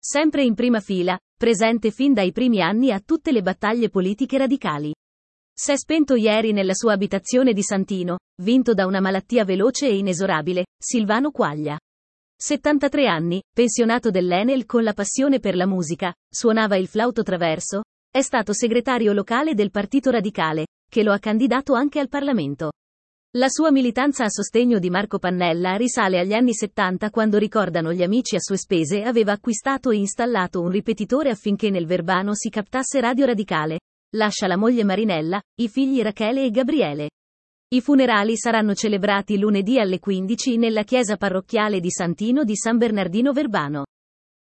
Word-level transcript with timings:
Sempre 0.00 0.42
in 0.42 0.54
prima 0.54 0.80
fila, 0.80 1.18
presente 1.36 1.90
fin 1.90 2.14
dai 2.14 2.32
primi 2.32 2.62
anni 2.62 2.92
a 2.92 3.00
tutte 3.00 3.32
le 3.32 3.42
battaglie 3.42 3.90
politiche 3.90 4.38
radicali. 4.38 4.94
S'è 5.52 5.76
spento 5.76 6.14
ieri 6.14 6.52
nella 6.52 6.72
sua 6.72 6.92
abitazione 6.92 7.52
di 7.52 7.62
Santino, 7.62 8.18
vinto 8.42 8.74
da 8.74 8.86
una 8.86 9.00
malattia 9.00 9.44
veloce 9.44 9.88
e 9.88 9.96
inesorabile, 9.96 10.66
Silvano 10.80 11.32
Quaglia. 11.32 11.76
73 12.40 13.08
anni, 13.08 13.42
pensionato 13.52 14.10
dell'Enel 14.10 14.64
con 14.64 14.84
la 14.84 14.92
passione 14.92 15.40
per 15.40 15.56
la 15.56 15.66
musica, 15.66 16.14
suonava 16.32 16.76
il 16.76 16.86
flauto 16.86 17.24
traverso, 17.24 17.82
è 18.08 18.22
stato 18.22 18.52
segretario 18.52 19.12
locale 19.12 19.54
del 19.54 19.72
Partito 19.72 20.10
Radicale, 20.10 20.66
che 20.88 21.02
lo 21.02 21.12
ha 21.12 21.18
candidato 21.18 21.74
anche 21.74 21.98
al 21.98 22.08
Parlamento. 22.08 22.70
La 23.36 23.50
sua 23.50 23.70
militanza 23.70 24.24
a 24.24 24.30
sostegno 24.30 24.78
di 24.78 24.88
Marco 24.88 25.18
Pannella 25.18 25.76
risale 25.76 26.18
agli 26.18 26.32
anni 26.32 26.54
70 26.54 27.10
quando 27.10 27.36
ricordano 27.36 27.92
gli 27.92 28.02
amici 28.02 28.36
a 28.36 28.40
sue 28.40 28.56
spese 28.56 29.02
aveva 29.02 29.32
acquistato 29.32 29.90
e 29.90 29.96
installato 29.96 30.62
un 30.62 30.70
ripetitore 30.70 31.28
affinché 31.28 31.68
nel 31.68 31.84
Verbano 31.84 32.34
si 32.34 32.48
captasse 32.48 33.00
Radio 33.00 33.26
Radicale. 33.26 33.80
Lascia 34.16 34.46
la 34.46 34.56
moglie 34.56 34.82
Marinella, 34.82 35.42
i 35.60 35.68
figli 35.68 36.00
Rachele 36.00 36.46
e 36.46 36.50
Gabriele. 36.50 37.10
I 37.68 37.82
funerali 37.82 38.34
saranno 38.38 38.74
celebrati 38.74 39.38
lunedì 39.38 39.78
alle 39.78 39.98
15 39.98 40.56
nella 40.56 40.84
chiesa 40.84 41.18
parrocchiale 41.18 41.80
di 41.80 41.90
Santino 41.90 42.44
di 42.44 42.56
San 42.56 42.78
Bernardino 42.78 43.34
Verbano. 43.34 43.84